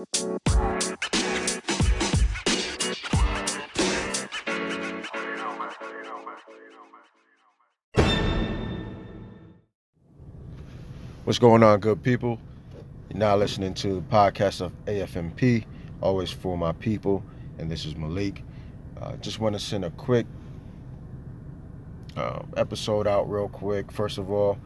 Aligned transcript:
What's 0.00 0.08
going 11.38 11.62
on, 11.62 11.80
good 11.80 12.02
people? 12.02 12.38
You're 13.10 13.18
now 13.18 13.36
listening 13.36 13.74
to 13.74 13.96
the 13.96 14.00
podcast 14.00 14.62
of 14.62 14.72
AFMP, 14.86 15.66
always 16.00 16.30
for 16.30 16.56
my 16.56 16.72
people, 16.72 17.22
and 17.58 17.70
this 17.70 17.84
is 17.84 17.94
Malik. 17.94 18.42
Uh, 18.98 19.16
just 19.16 19.38
want 19.38 19.52
to 19.52 19.58
send 19.58 19.84
a 19.84 19.90
quick 19.90 20.26
uh, 22.16 22.40
episode 22.56 23.06
out, 23.06 23.30
real 23.30 23.50
quick. 23.50 23.92
First 23.92 24.16
of 24.16 24.30
all, 24.30 24.56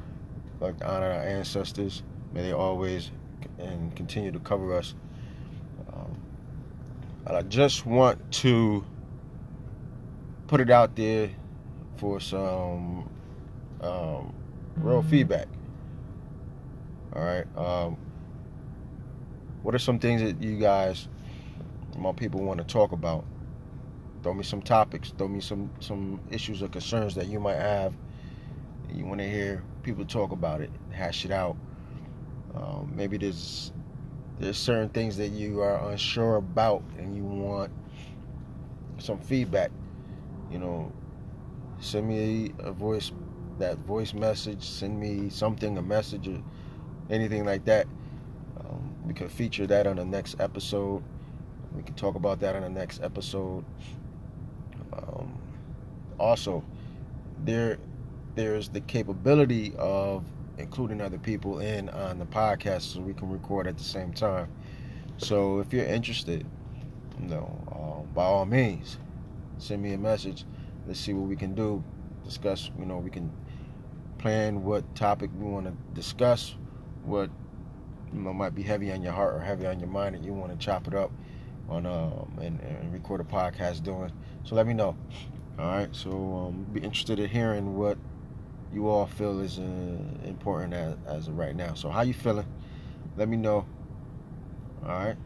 like 0.61 0.79
to 0.79 0.89
honor 0.89 1.11
our 1.11 1.25
ancestors. 1.25 2.05
May 2.33 2.43
they 2.43 2.53
always 2.53 3.11
and 3.59 3.95
continue 3.97 4.31
to 4.31 4.39
cover 4.39 4.73
us. 4.77 4.95
Um, 7.27 7.37
I 7.37 7.43
just 7.43 7.87
want 7.87 8.33
to 8.33 8.85
put 10.47 10.61
it 10.61 10.71
out 10.71 10.95
there 10.97 11.31
for 11.97 12.21
some 12.21 13.09
um, 13.81 14.35
real 14.77 15.03
feedback. 15.03 15.49
All 17.15 17.23
right. 17.23 17.47
Um, 17.57 17.97
what 19.63 19.75
are 19.75 19.79
some 19.79 19.99
things 19.99 20.21
that 20.21 20.43
you 20.43 20.59
guys, 20.59 21.09
my 21.97 22.13
people, 22.13 22.43
want 22.43 22.59
to 22.59 22.65
talk 22.65 22.93
about? 22.93 23.25
Throw 24.23 24.35
me 24.35 24.43
some 24.43 24.61
topics. 24.61 25.13
Throw 25.17 25.29
me 25.29 25.41
some 25.41 25.71
some 25.81 26.21
issues 26.31 26.63
or 26.63 26.69
concerns 26.69 27.15
that 27.15 27.29
you 27.29 27.41
might 27.41 27.57
have. 27.57 27.95
You 28.93 29.05
want 29.07 29.21
to 29.21 29.29
hear 29.29 29.63
people 29.83 30.05
talk 30.05 30.33
about 30.33 30.61
it, 30.61 30.71
hash 30.91 31.25
it 31.25 31.31
out. 31.31 31.57
Um, 32.55 32.93
maybe 32.95 33.17
there's 33.17 33.73
there's 34.39 34.59
certain 34.59 34.89
things 34.89 35.17
that 35.17 35.29
you 35.29 35.61
are 35.61 35.91
unsure 35.91 36.37
about, 36.37 36.83
and 36.99 37.15
you 37.17 37.25
want 37.25 37.73
some 38.99 39.19
feedback. 39.19 39.71
You 40.51 40.59
know, 40.59 40.93
send 41.81 42.09
me 42.09 42.53
a 42.59 42.73
voice 42.73 43.13
that 43.59 43.79
voice 43.79 44.13
message. 44.15 44.63
Send 44.69 44.99
me 44.99 45.29
something, 45.31 45.79
a 45.79 45.83
message. 45.83 46.29
Or, 46.29 46.43
anything 47.11 47.45
like 47.45 47.65
that. 47.65 47.87
Um, 48.61 48.95
we 49.07 49.15
could 49.15 49.31
feature 49.31 49.67
that 49.67 49.87
on 49.87 49.97
the 49.97 50.05
next 50.05 50.41
episode. 50.41 51.03
We 51.75 51.83
can 51.83 51.95
talk 51.95 52.15
about 52.15 52.41
that 52.41 52.55
on 52.55 52.63
the 52.63 52.69
next 52.69 53.03
episode. 53.03 53.65
Um, 54.93 55.39
also, 56.19 56.65
there 57.45 57.79
there's 58.37 58.69
the 58.69 58.81
capability 58.81 59.75
of 59.79 60.25
including 60.59 61.01
other 61.01 61.19
people 61.19 61.59
in 61.59 61.89
on 61.91 62.19
the 62.19 62.27
podcast 62.27 62.95
so 62.95 63.01
we 63.01 63.15
can 63.15 63.31
record 63.31 63.67
at 63.67 63.77
the 63.77 63.85
same 63.85 64.13
time. 64.13 64.49
So 65.19 65.61
if 65.61 65.73
you're 65.73 65.85
interested, 65.85 66.47
you 67.21 67.29
know, 67.29 67.59
um, 67.73 68.13
by 68.15 68.25
all 68.25 68.47
means, 68.47 68.99
send 69.59 69.83
me 69.83 69.93
a 69.93 69.99
message. 69.99 70.45
Let's 70.87 71.01
see 71.01 71.15
what 71.15 71.29
we 71.29 71.37
can 71.37 71.55
do. 71.55 71.83
Discuss, 72.25 72.71
you 72.79 72.87
know, 72.87 72.99
we 72.99 73.11
can 73.11 73.31
plan 74.19 74.65
what 74.65 74.95
topic 74.95 75.31
we 75.39 75.45
want 75.45 75.67
to 75.67 75.73
discuss 75.93 76.55
what 77.05 77.29
you 78.13 78.21
know 78.21 78.33
might 78.33 78.55
be 78.55 78.63
heavy 78.63 78.91
on 78.91 79.03
your 79.03 79.13
heart 79.13 79.35
or 79.35 79.41
heavy 79.41 79.67
on 79.67 79.79
your 79.79 79.89
mind 79.89 80.15
and 80.15 80.25
you 80.25 80.33
want 80.33 80.51
to 80.51 80.57
chop 80.57 80.87
it 80.87 80.95
up 80.95 81.13
on 81.69 81.85
um 81.85 82.33
and, 82.41 82.59
and 82.61 82.93
record 82.93 83.21
a 83.21 83.25
podcast 83.25 83.83
doing 83.83 84.11
so 84.45 84.55
let 84.55 84.67
me 84.67 84.73
know 84.73 84.97
all 85.59 85.67
right 85.67 85.95
so 85.95 86.11
um 86.49 86.67
be 86.73 86.81
interested 86.81 87.19
in 87.19 87.29
hearing 87.29 87.77
what 87.77 87.99
you 88.75 88.89
all 88.89 89.07
feel 89.07 89.41
is 89.41 89.59
uh, 89.59 89.63
important 90.25 90.75
as, 90.75 90.97
as 91.07 91.29
of 91.29 91.39
right 91.39 91.57
now 91.57 91.75
so 91.75 91.89
how 91.89 92.03
you 92.03 92.15
feeling 92.15 92.47
let 93.17 93.29
me 93.29 93.37
know 93.37 93.65
all 94.85 94.89
right 94.89 95.17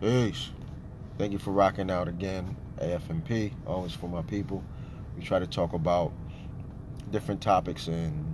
peace 0.00 0.50
thank 1.18 1.32
you 1.32 1.38
for 1.38 1.50
rocking 1.50 1.90
out 1.90 2.08
again 2.08 2.56
afmp 2.78 3.52
always 3.66 3.92
for 3.92 4.08
my 4.08 4.22
people 4.22 4.62
we 5.16 5.22
try 5.22 5.38
to 5.38 5.46
talk 5.46 5.72
about 5.72 6.12
different 7.10 7.40
topics 7.40 7.88
and 7.88 8.28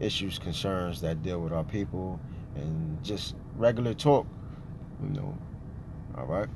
issues, 0.00 0.38
concerns 0.38 1.00
that 1.00 1.22
deal 1.22 1.40
with 1.40 1.52
our 1.52 1.64
people, 1.64 2.20
and 2.54 3.02
just 3.02 3.34
regular 3.56 3.94
talk, 3.94 4.26
you 5.02 5.10
know. 5.10 5.36
All 6.16 6.26
right. 6.26 6.48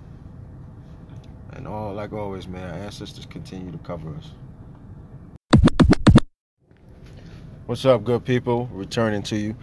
And 1.53 1.67
all, 1.67 1.93
like 1.95 2.13
always, 2.13 2.47
man, 2.47 2.71
our 2.71 2.79
ancestors 2.79 3.27
continue 3.27 3.73
to 3.73 3.79
cover 3.79 4.15
us. 4.15 4.33
What's 7.71 7.85
up, 7.85 8.03
good 8.03 8.25
people? 8.25 8.67
Returning 8.73 9.23
to 9.23 9.37
you. 9.37 9.55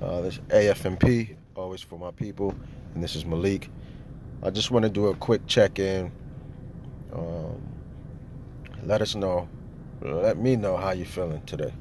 Uh, 0.00 0.20
this 0.20 0.38
AFMP, 0.50 1.34
always 1.56 1.80
for 1.80 1.98
my 1.98 2.12
people, 2.12 2.54
and 2.94 3.02
this 3.02 3.16
is 3.16 3.26
Malik. 3.26 3.70
I 4.40 4.50
just 4.50 4.70
want 4.70 4.84
to 4.84 4.88
do 4.88 5.08
a 5.08 5.16
quick 5.16 5.44
check 5.48 5.80
in. 5.80 6.12
Um, 7.12 7.60
let 8.84 9.02
us 9.02 9.16
know, 9.16 9.48
let 10.00 10.38
me 10.38 10.54
know 10.54 10.76
how 10.76 10.92
you're 10.92 11.06
feeling 11.06 11.42
today. 11.44 11.74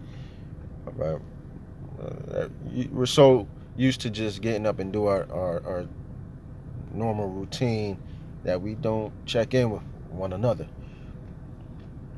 All 0.88 0.94
right. 0.94 1.22
Uh, 2.02 2.48
we're 2.92 3.06
so 3.06 3.48
used 3.78 4.02
to 4.02 4.10
just 4.10 4.42
getting 4.42 4.66
up 4.66 4.80
and 4.80 4.92
do 4.92 5.06
our, 5.06 5.32
our, 5.32 5.64
our 5.68 5.88
normal 6.96 7.30
routine 7.30 8.00
that 8.44 8.60
we 8.60 8.74
don't 8.74 9.14
check 9.28 9.54
in 9.54 9.70
with 9.70 9.84
one 10.10 10.34
another. 10.34 10.68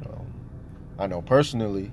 Um, 0.06 0.26
I 0.98 1.08
know 1.08 1.22
personally, 1.22 1.92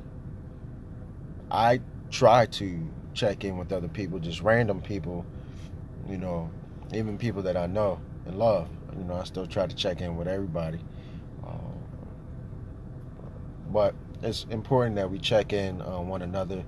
I 1.54 1.81
try 2.10 2.47
to 2.47 2.91
check 3.15 3.44
in 3.44 3.56
with 3.56 3.72
other 3.72 3.88
people, 3.88 4.19
just 4.19 4.41
random 4.41 4.81
people, 4.81 5.25
you 6.09 6.19
know, 6.19 6.50
even 6.92 7.16
people 7.16 7.42
that 7.42 7.56
I 7.56 7.66
know 7.66 8.00
and 8.26 8.38
love. 8.38 8.69
You 8.98 9.04
know, 9.04 9.15
I 9.15 9.25
still 9.25 9.47
try 9.47 9.66
to 9.66 9.75
check 9.75 10.00
in 10.00 10.16
with 10.16 10.28
everybody. 10.28 10.81
Um, 11.47 11.78
but 13.70 13.94
it's 14.22 14.47
important 14.50 14.97
that 14.97 15.10
we 15.10 15.19
check 15.19 15.53
in 15.53 15.81
on 15.82 16.09
one 16.09 16.22
another 16.22 16.65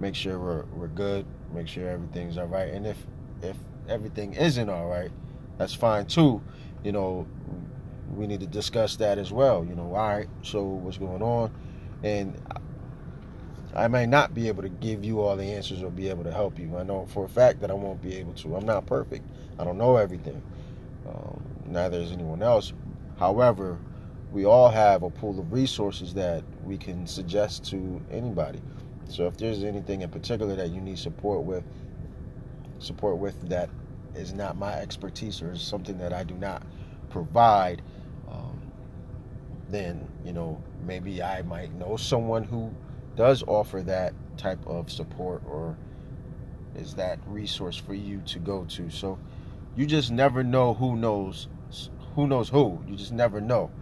make 0.00 0.14
sure 0.14 0.38
we're, 0.38 0.64
we're 0.74 0.88
good, 0.88 1.26
make 1.52 1.68
sure 1.68 1.88
everything's 1.88 2.38
all 2.38 2.46
right. 2.46 2.72
And 2.72 2.86
if 2.86 2.96
if 3.42 3.56
everything 3.88 4.34
isn't 4.34 4.68
all 4.68 4.86
right, 4.86 5.10
that's 5.56 5.74
fine 5.74 6.06
too. 6.06 6.42
You 6.84 6.92
know, 6.92 7.26
we 8.14 8.26
need 8.26 8.40
to 8.40 8.46
discuss 8.46 8.96
that 8.96 9.18
as 9.18 9.32
well. 9.32 9.64
You 9.64 9.74
know, 9.74 9.94
all 9.94 10.08
right, 10.08 10.28
so 10.42 10.62
what's 10.62 10.98
going 10.98 11.22
on? 11.22 11.50
And 12.02 12.40
I 13.74 13.88
may 13.88 14.06
not 14.06 14.34
be 14.34 14.48
able 14.48 14.62
to 14.62 14.68
give 14.68 15.04
you 15.04 15.20
all 15.20 15.36
the 15.36 15.44
answers 15.44 15.82
or 15.82 15.90
be 15.90 16.08
able 16.08 16.24
to 16.24 16.32
help 16.32 16.58
you. 16.58 16.76
I 16.76 16.82
know 16.82 17.06
for 17.06 17.24
a 17.24 17.28
fact 17.28 17.60
that 17.60 17.70
I 17.70 17.74
won't 17.74 18.02
be 18.02 18.16
able 18.16 18.32
to. 18.34 18.56
I'm 18.56 18.66
not 18.66 18.86
perfect. 18.86 19.24
I 19.58 19.64
don't 19.64 19.78
know 19.78 19.96
everything. 19.96 20.42
Um, 21.06 21.42
neither 21.66 21.98
is 21.98 22.12
anyone 22.12 22.42
else. 22.42 22.72
However, 23.18 23.78
we 24.32 24.44
all 24.44 24.68
have 24.68 25.02
a 25.02 25.10
pool 25.10 25.38
of 25.38 25.52
resources 25.52 26.14
that 26.14 26.42
we 26.64 26.76
can 26.76 27.06
suggest 27.06 27.64
to 27.66 28.00
anybody. 28.10 28.60
So 29.08 29.26
if 29.26 29.36
there's 29.36 29.64
anything 29.64 30.02
in 30.02 30.10
particular 30.10 30.54
that 30.56 30.70
you 30.70 30.80
need 30.80 30.98
support 30.98 31.44
with, 31.44 31.64
support 32.78 33.18
with 33.18 33.48
that 33.48 33.70
is 34.14 34.32
not 34.32 34.56
my 34.56 34.72
expertise 34.74 35.40
or 35.40 35.52
is 35.52 35.62
something 35.62 35.98
that 35.98 36.12
I 36.12 36.24
do 36.24 36.34
not 36.34 36.62
provide, 37.10 37.82
um, 38.30 38.60
then 39.70 40.06
you 40.24 40.32
know 40.32 40.62
maybe 40.86 41.22
I 41.22 41.42
might 41.42 41.72
know 41.74 41.96
someone 41.96 42.44
who 42.44 42.70
does 43.18 43.42
offer 43.48 43.82
that 43.82 44.14
type 44.36 44.64
of 44.64 44.88
support 44.92 45.42
or 45.44 45.76
is 46.76 46.94
that 46.94 47.18
resource 47.26 47.76
for 47.76 47.92
you 47.92 48.22
to 48.24 48.38
go 48.38 48.64
to. 48.66 48.88
So 48.90 49.18
you 49.76 49.86
just 49.86 50.12
never 50.12 50.44
know 50.44 50.72
who 50.72 50.94
knows 50.94 51.48
who 52.14 52.28
knows 52.28 52.48
who. 52.48 52.80
You 52.86 52.94
just 52.94 53.12
never 53.12 53.40
know. 53.40 53.72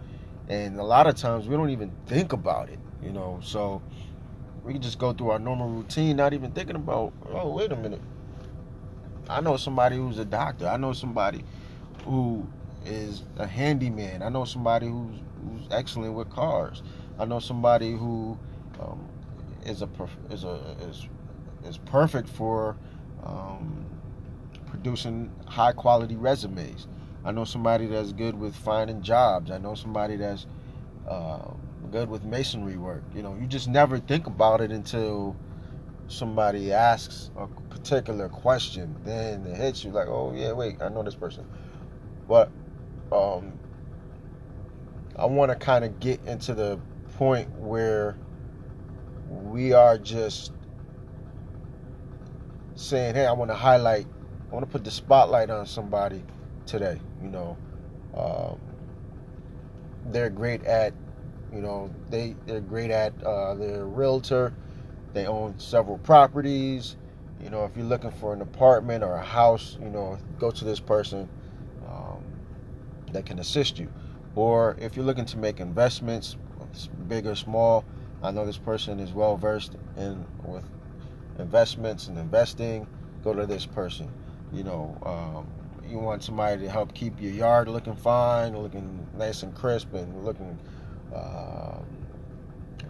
And 0.49 0.79
a 0.79 0.83
lot 0.83 1.05
of 1.05 1.15
times 1.15 1.47
we 1.47 1.55
don't 1.55 1.69
even 1.69 1.91
think 2.07 2.33
about 2.33 2.69
it, 2.69 2.79
you 3.03 3.11
know. 3.11 3.39
So 3.43 3.83
we 4.63 4.73
can 4.73 4.81
just 4.81 4.97
go 4.97 5.13
through 5.13 5.29
our 5.29 5.39
normal 5.39 5.69
routine, 5.69 6.17
not 6.17 6.33
even 6.33 6.51
thinking 6.51 6.75
about, 6.75 7.13
oh, 7.29 7.51
wait 7.51 7.71
a 7.71 7.75
minute. 7.75 8.01
I 9.29 9.39
know 9.41 9.55
somebody 9.55 9.97
who's 9.97 10.17
a 10.17 10.25
doctor. 10.25 10.67
I 10.67 10.77
know 10.77 10.93
somebody 10.93 11.43
who 12.05 12.47
is 12.85 13.21
a 13.37 13.45
handyman. 13.45 14.23
I 14.23 14.29
know 14.29 14.45
somebody 14.45 14.87
who's 14.87 15.19
who's 15.43 15.67
excellent 15.69 16.15
with 16.15 16.31
cars. 16.31 16.81
I 17.19 17.25
know 17.25 17.39
somebody 17.39 17.91
who 17.91 18.37
um, 18.79 19.07
is 19.67 19.81
a 19.81 19.89
is 20.31 20.43
a 20.43 20.75
is 20.89 21.07
is 21.65 21.77
perfect 21.77 22.29
for 22.29 22.77
um, 23.23 23.85
producing 24.67 25.31
high 25.45 25.73
quality 25.73 26.15
resumes. 26.15 26.87
I 27.25 27.31
know 27.31 27.43
somebody 27.43 27.87
that's 27.87 28.13
good 28.13 28.39
with 28.39 28.55
finding 28.55 29.01
jobs. 29.01 29.51
I 29.51 29.57
know 29.57 29.75
somebody 29.75 30.15
that's 30.15 30.47
uh, 31.07 31.51
good 31.91 32.09
with 32.09 32.23
masonry 32.23 32.77
work. 32.77 33.03
You 33.13 33.21
know, 33.21 33.35
you 33.39 33.47
just 33.47 33.67
never 33.67 33.99
think 33.99 34.27
about 34.27 34.61
it 34.61 34.71
until 34.71 35.35
somebody 36.07 36.71
asks 36.71 37.31
a 37.37 37.47
particular 37.69 38.29
question. 38.29 38.95
Then 39.03 39.45
it 39.45 39.57
hits 39.57 39.83
you 39.83 39.91
like, 39.91 40.07
oh 40.07 40.33
yeah, 40.33 40.53
wait, 40.53 40.81
I 40.81 40.89
know 40.89 41.03
this 41.03 41.15
person. 41.15 41.45
But 42.27 42.49
um, 43.11 43.53
I 45.17 45.25
want 45.25 45.51
to 45.51 45.55
kind 45.55 45.83
of 45.83 45.99
get 45.99 46.21
into 46.25 46.53
the 46.53 46.79
point 47.17 47.49
where 47.59 48.15
we 49.29 49.73
are 49.73 49.97
just 49.97 50.51
saying, 52.75 53.15
hey, 53.15 53.25
I 53.25 53.31
want 53.31 53.49
to 53.51 53.55
highlight 53.55 54.07
I 54.49 54.53
want 54.53 54.65
to 54.65 54.71
put 54.71 54.83
the 54.83 54.91
spotlight 54.91 55.49
on 55.49 55.65
somebody 55.65 56.23
today. 56.65 56.99
You 57.21 57.29
know, 57.29 57.57
um, 58.15 58.59
they're 60.11 60.29
great 60.29 60.63
at, 60.63 60.93
you 61.53 61.61
know, 61.61 61.93
they 62.09 62.35
they're 62.45 62.61
great 62.61 62.91
at 62.91 63.13
uh, 63.23 63.55
they're 63.55 63.81
a 63.81 63.85
realtor. 63.85 64.53
They 65.13 65.25
own 65.25 65.59
several 65.59 65.97
properties. 65.97 66.95
You 67.41 67.49
know, 67.49 67.65
if 67.65 67.75
you're 67.75 67.85
looking 67.85 68.11
for 68.11 68.33
an 68.33 68.41
apartment 68.41 69.03
or 69.03 69.15
a 69.15 69.23
house, 69.23 69.77
you 69.81 69.89
know, 69.89 70.17
go 70.39 70.49
to 70.49 70.65
this 70.65 70.79
person 70.79 71.29
um, 71.87 72.23
that 73.11 73.25
can 73.25 73.39
assist 73.39 73.77
you. 73.77 73.91
Or 74.35 74.75
if 74.79 74.95
you're 74.95 75.05
looking 75.05 75.25
to 75.25 75.37
make 75.37 75.59
investments, 75.59 76.37
big 77.07 77.27
or 77.27 77.35
small, 77.35 77.83
I 78.23 78.31
know 78.31 78.45
this 78.45 78.57
person 78.57 78.99
is 78.99 79.13
well 79.13 79.37
versed 79.37 79.75
in 79.95 80.25
with 80.43 80.63
investments 81.39 82.07
and 82.07 82.17
investing. 82.17 82.87
Go 83.23 83.33
to 83.33 83.45
this 83.45 83.65
person. 83.65 84.11
You 84.51 84.63
know, 84.63 84.97
um, 85.03 85.47
you 85.89 85.99
want 85.99 86.23
somebody 86.23 86.63
to 86.63 86.69
help 86.69 86.93
keep 86.93 87.21
your 87.21 87.31
yard 87.31 87.67
looking 87.67 87.95
fine, 87.95 88.57
looking 88.57 89.07
nice 89.17 89.43
and 89.43 89.53
crisp, 89.53 89.93
and 89.93 90.25
looking 90.25 90.57
uh, 91.13 91.79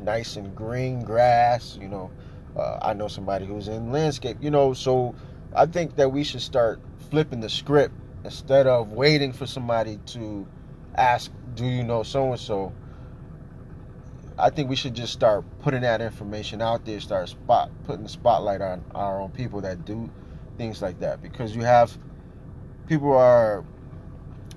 nice 0.02 0.38
and 0.38 0.56
green 0.56 1.04
grass. 1.04 1.78
You 1.80 1.90
know, 1.90 2.12
uh, 2.56 2.80
I 2.82 2.94
know 2.94 3.08
somebody 3.08 3.46
who's 3.46 3.68
in 3.68 3.92
landscape. 3.92 4.38
You 4.40 4.52
know, 4.52 4.74
so 4.74 5.14
I 5.56 5.66
think 5.66 5.96
that 5.98 6.12
we 6.12 6.24
should 6.24 6.42
start 6.42 6.80
flipping 7.10 7.42
the 7.42 7.50
script 7.50 7.94
instead 8.24 8.68
of 8.68 8.92
waiting 8.94 9.34
for 9.34 9.46
somebody 9.46 10.00
to 10.08 10.48
ask, 10.96 11.32
"Do 11.56 11.66
you 11.66 11.84
know 11.84 12.04
so 12.04 12.32
and 12.32 12.40
so?" 12.40 12.72
I 14.40 14.52
think 14.52 14.70
we 14.70 14.76
should 14.76 14.94
just 14.94 15.14
start 15.14 15.46
putting 15.60 15.82
that 15.82 16.00
information 16.00 16.62
out 16.62 16.86
there, 16.86 17.00
start 17.00 17.30
spot 17.30 17.72
putting 17.86 18.04
the 18.04 18.10
spotlight 18.10 18.62
on 18.62 18.84
our 18.94 19.20
own 19.20 19.32
people 19.32 19.62
that 19.62 19.86
do 19.86 20.10
things 20.58 20.82
like 20.82 21.00
that. 21.00 21.22
Because 21.22 21.56
you 21.56 21.64
have 21.64 21.98
people 22.88 23.14
are 23.14 23.66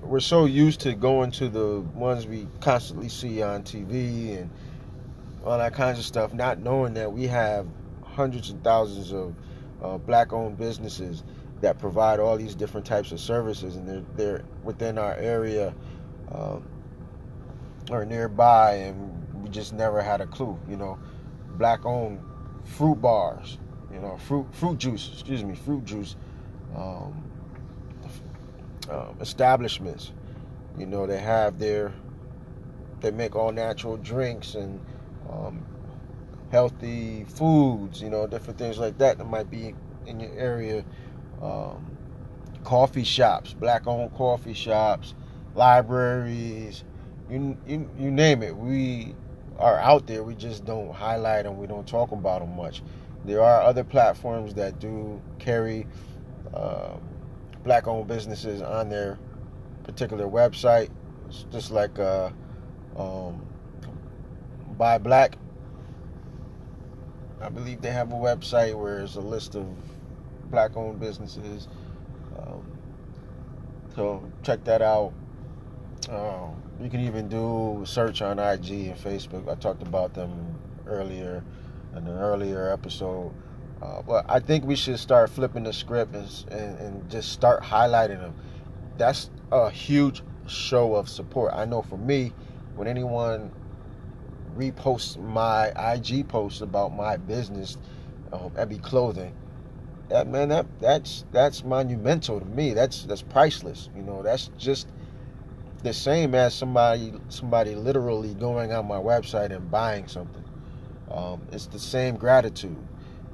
we're 0.01 0.19
so 0.19 0.45
used 0.45 0.81
to 0.81 0.93
going 0.93 1.31
to 1.31 1.49
the 1.49 1.81
ones 1.93 2.25
we 2.27 2.47
constantly 2.59 3.09
see 3.09 3.41
on 3.41 3.63
TV 3.63 4.39
and 4.39 4.49
all 5.45 5.57
that 5.57 5.73
kinds 5.73 5.99
of 5.99 6.05
stuff, 6.05 6.33
not 6.33 6.59
knowing 6.59 6.93
that 6.93 7.11
we 7.11 7.27
have 7.27 7.67
hundreds 8.03 8.49
and 8.49 8.63
thousands 8.63 9.11
of 9.11 9.35
uh, 9.81 9.97
black-owned 9.97 10.57
businesses 10.57 11.23
that 11.61 11.79
provide 11.79 12.19
all 12.19 12.37
these 12.37 12.55
different 12.55 12.85
types 12.85 13.11
of 13.11 13.19
services, 13.19 13.75
and 13.75 13.87
they're 13.87 14.03
they're 14.15 14.43
within 14.63 14.97
our 14.97 15.15
area 15.15 15.73
um, 16.31 16.67
or 17.89 18.05
nearby, 18.05 18.73
and 18.73 19.20
we 19.41 19.49
just 19.49 19.73
never 19.73 20.01
had 20.01 20.21
a 20.21 20.27
clue. 20.27 20.59
You 20.69 20.77
know, 20.77 20.99
black-owned 21.57 22.19
fruit 22.63 23.01
bars, 23.01 23.57
you 23.93 23.99
know, 23.99 24.17
fruit 24.17 24.47
fruit 24.53 24.77
juice, 24.77 25.09
excuse 25.13 25.43
me, 25.43 25.55
fruit 25.55 25.85
juice. 25.85 26.15
Um, 26.75 27.31
um, 28.89 29.15
establishments. 29.21 30.11
You 30.77 30.85
know, 30.85 31.05
they 31.05 31.19
have 31.19 31.59
their, 31.59 31.93
they 32.99 33.11
make 33.11 33.35
all 33.35 33.51
natural 33.51 33.97
drinks 33.97 34.55
and 34.55 34.79
um, 35.29 35.65
healthy 36.51 37.25
foods, 37.25 38.01
you 38.01 38.09
know, 38.09 38.27
different 38.27 38.57
things 38.57 38.77
like 38.77 38.97
that 38.97 39.17
that 39.17 39.25
might 39.25 39.49
be 39.49 39.75
in 40.05 40.19
your 40.19 40.33
area. 40.33 40.83
Um, 41.41 41.97
coffee 42.63 43.03
shops, 43.03 43.53
black 43.53 43.87
owned 43.87 44.13
coffee 44.15 44.53
shops, 44.53 45.13
libraries, 45.55 46.83
you, 47.29 47.57
you, 47.65 47.89
you 47.97 48.11
name 48.11 48.43
it. 48.43 48.55
We 48.55 49.15
are 49.59 49.77
out 49.79 50.07
there. 50.07 50.23
We 50.23 50.35
just 50.35 50.65
don't 50.65 50.93
highlight 50.93 51.45
them. 51.45 51.57
We 51.57 51.67
don't 51.67 51.87
talk 51.87 52.11
about 52.11 52.41
them 52.41 52.55
much. 52.55 52.81
There 53.25 53.41
are 53.41 53.61
other 53.61 53.83
platforms 53.83 54.55
that 54.55 54.79
do 54.79 55.21
carry 55.39 55.85
um, 56.53 57.01
black 57.63 57.87
owned 57.87 58.07
businesses 58.07 58.61
on 58.61 58.89
their 58.89 59.19
particular 59.83 60.25
website. 60.25 60.89
It's 61.27 61.45
just 61.51 61.71
like 61.71 61.97
uh, 61.99 62.31
um, 62.97 63.45
Buy 64.77 64.97
Black. 64.97 65.37
I 67.39 67.49
believe 67.49 67.81
they 67.81 67.91
have 67.91 68.11
a 68.11 68.15
website 68.15 68.75
where 68.75 68.97
there's 68.97 69.15
a 69.15 69.21
list 69.21 69.55
of 69.55 69.65
black 70.49 70.75
owned 70.75 70.99
businesses. 70.99 71.67
Um, 72.37 72.63
so 73.95 74.23
check 74.43 74.63
that 74.65 74.81
out. 74.81 75.13
Um, 76.11 76.61
you 76.81 76.89
can 76.89 76.99
even 76.99 77.29
do 77.29 77.83
search 77.85 78.21
on 78.21 78.37
IG 78.37 78.69
and 78.69 78.97
Facebook. 78.97 79.49
I 79.49 79.55
talked 79.55 79.81
about 79.81 80.13
them 80.13 80.59
earlier 80.85 81.41
in 81.95 82.05
an 82.05 82.17
earlier 82.17 82.69
episode. 82.69 83.33
Uh, 83.81 84.01
but 84.01 84.25
I 84.27 84.41
think 84.41 84.65
we 84.65 84.75
should 84.75 84.99
start 84.99 85.29
flipping 85.29 85.63
the 85.63 85.71
script 85.71 86.13
and, 86.13 86.27
and, 86.51 86.79
and 86.79 87.09
just 87.09 87.31
start 87.31 87.63
highlighting 87.63 88.19
them. 88.19 88.35
That's 88.97 89.29
a 89.53 89.69
huge 89.69 90.21
show 90.47 90.95
of 90.95 91.07
support. 91.07 91.53
I 91.53 91.63
know 91.63 91.81
for 91.81 91.97
me, 91.97 92.33
when 92.75 92.89
anyone 92.89 93.49
reposts 94.57 95.17
my 95.17 95.67
IG 95.93 96.27
post 96.27 96.61
about 96.61 96.93
my 96.93 97.15
business, 97.15 97.77
um, 98.33 98.51
Ebby 98.51 98.83
Clothing, 98.83 99.33
that 100.09 100.27
man, 100.27 100.49
that 100.49 100.65
that's 100.81 101.23
that's 101.31 101.63
monumental 101.63 102.41
to 102.41 102.45
me. 102.45 102.73
That's 102.73 103.03
that's 103.03 103.21
priceless. 103.21 103.89
You 103.95 104.01
know, 104.01 104.21
that's 104.21 104.51
just 104.57 104.89
the 105.83 105.93
same 105.93 106.35
as 106.35 106.53
somebody 106.53 107.13
somebody 107.29 107.75
literally 107.75 108.33
going 108.35 108.71
on 108.71 108.87
my 108.87 108.97
website 108.97 109.55
and 109.55 109.69
buying 109.71 110.07
something. 110.07 110.43
Um, 111.09 111.41
it's 111.51 111.67
the 111.67 111.79
same 111.79 112.15
gratitude. 112.15 112.77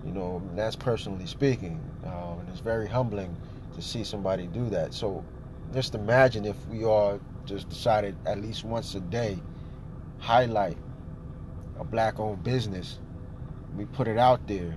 You 0.05 0.13
know, 0.13 0.41
that's 0.55 0.75
personally 0.75 1.25
speaking, 1.25 1.81
um, 2.05 2.39
and 2.39 2.49
it's 2.49 2.61
very 2.61 2.87
humbling 2.87 3.35
to 3.75 3.81
see 3.81 4.03
somebody 4.03 4.47
do 4.47 4.69
that. 4.69 4.93
So, 4.93 5.23
just 5.73 5.95
imagine 5.95 6.45
if 6.45 6.55
we 6.67 6.85
all 6.85 7.19
just 7.45 7.69
decided 7.69 8.15
at 8.25 8.41
least 8.41 8.63
once 8.63 8.95
a 8.95 9.01
day 9.01 9.37
highlight 10.19 10.77
a 11.79 11.83
black-owned 11.83 12.43
business. 12.43 12.99
We 13.75 13.85
put 13.85 14.07
it 14.07 14.17
out 14.17 14.47
there, 14.47 14.73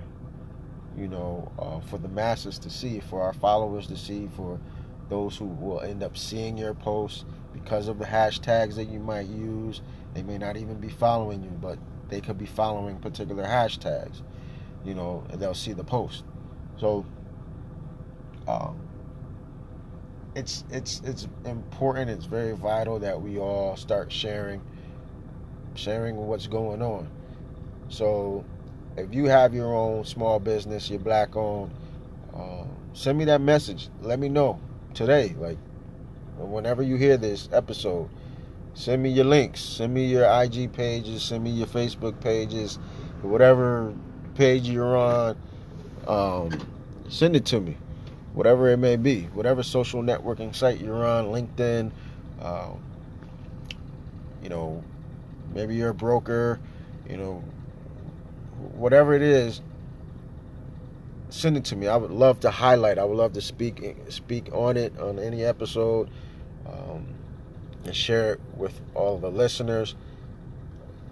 you 0.97 1.09
know, 1.09 1.51
uh, 1.59 1.81
for 1.81 1.99
the 1.99 2.09
masses 2.09 2.59
to 2.61 2.71
see, 2.71 3.01
for 3.01 3.23
our 3.23 3.33
followers 3.33 3.87
to 3.87 3.97
see, 3.97 4.29
for 4.37 4.61
those 5.09 5.37
who 5.37 5.47
will 5.47 5.81
end 5.81 6.03
up 6.03 6.17
seeing 6.17 6.59
your 6.59 6.75
posts 6.75 7.25
because 7.53 7.89
of 7.89 7.99
the 7.99 8.05
hashtags 8.05 8.77
that 8.77 8.87
you 8.89 8.99
might 9.01 9.27
use. 9.27 9.83
They 10.15 10.23
may 10.23 10.39
not 10.39 10.57
even 10.57 10.81
be 10.81 10.89
following 10.89 11.43
you, 11.43 11.51
but 11.51 11.79
they 12.09 12.21
could 12.21 12.39
be 12.39 12.47
following 12.47 12.99
particular 12.99 13.45
hashtags 13.45 14.23
you 14.85 14.95
know, 14.95 15.25
they'll 15.35 15.55
see 15.55 15.73
the 15.73 15.85
post. 15.85 16.25
So, 16.79 17.05
um, 18.49 18.79
it's 20.35 20.65
it's 20.71 21.01
it's 21.05 21.29
important. 21.45 22.11
It's 22.11 22.25
very 22.25 22.53
vital 22.55 22.99
that 23.01 23.21
we 23.21 23.39
all 23.39 23.77
start 23.77 24.11
sharing, 24.13 24.63
sharing 25.75 26.17
what's 26.17 26.47
going 26.47 26.83
on. 26.83 27.09
So, 27.89 28.45
if 28.97 29.13
you 29.13 29.27
have 29.27 29.55
your 29.55 29.75
own 29.75 30.05
small 30.05 30.39
business, 30.39 30.89
you're 30.89 31.01
black 31.01 31.37
owned, 31.37 31.73
um, 32.35 32.69
send 32.93 33.19
me 33.19 33.25
that 33.27 33.41
message. 33.41 33.89
Let 34.01 34.19
me 34.19 34.29
know 34.29 34.61
today, 34.95 35.35
like 35.39 35.59
whenever 36.47 36.83
you 36.83 36.97
hear 36.97 37.17
this 37.17 37.49
episode. 37.53 38.09
Send 38.75 39.03
me 39.03 39.11
your 39.11 39.25
links. 39.25 39.61
Send 39.61 39.93
me 39.93 40.07
your 40.07 40.25
IG 40.25 40.73
pages. 40.73 41.23
Send 41.23 41.45
me 41.45 41.51
your 41.51 41.67
Facebook 41.67 42.21
pages. 42.21 42.79
Whatever 43.23 43.95
page 44.35 44.69
you're 44.69 44.97
on, 44.97 45.37
um, 46.07 46.51
send 47.09 47.37
it 47.37 47.45
to 47.47 47.61
me, 47.61 47.77
whatever 48.33 48.69
it 48.69 48.79
may 48.79 48.97
be, 48.97 49.23
whatever 49.35 49.63
social 49.63 50.03
networking 50.03 50.55
site 50.55 50.81
you're 50.81 51.05
on, 51.05 51.27
LinkedIn, 51.27 51.91
um, 52.41 52.83
you 54.43 54.49
know, 54.49 54.83
maybe 55.53 55.75
you're 55.75 55.91
a 55.91 55.95
broker, 55.95 56.59
you 57.09 57.17
know, 57.17 57.45
whatever 58.73 59.13
it 59.13 59.23
is, 59.23 59.61
send 61.29 61.57
it 61.57 61.65
to 61.67 61.77
me. 61.77 61.87
I 61.87 61.97
would 61.97 62.11
love 62.11 62.41
to 62.41 62.51
highlight. 62.51 62.99
I 62.99 63.05
would 63.05 63.17
love 63.17 63.35
to 63.35 63.41
speak 63.41 63.97
speak 64.09 64.49
on 64.53 64.77
it 64.77 64.99
on 64.99 65.19
any 65.19 65.45
episode 65.45 66.09
um, 66.73 67.07
and 67.85 67.95
share 67.95 68.35
it 68.35 68.41
with 68.57 68.81
all 68.95 69.19
the 69.19 69.31
listeners. 69.31 69.95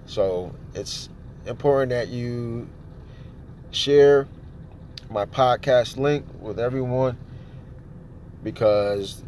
So 0.07 0.55
it's 0.75 1.09
important 1.47 1.91
that 1.91 2.09
you 2.09 2.69
share 3.71 4.27
my 5.11 5.25
podcast 5.25 5.97
link 5.97 6.25
with 6.41 6.59
everyone 6.59 7.17
because 8.43 9.23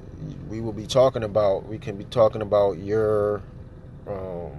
we 0.48 0.60
will 0.60 0.72
be 0.72 0.86
talking 0.86 1.24
about 1.24 1.66
we 1.66 1.78
can 1.78 1.96
be 1.96 2.04
talking 2.04 2.42
about 2.42 2.78
your 2.78 3.42
um, 4.06 4.52